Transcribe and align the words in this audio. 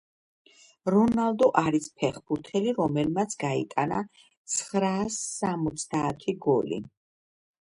რონალდო 0.93 1.49
არის 1.61 1.89
ფეხბურთელი 1.99 2.73
რომელმაც 2.79 3.35
გაიტანა 3.43 4.01
ცხრაასსამოცდაათი 4.55 6.37
გოლი 6.49 6.83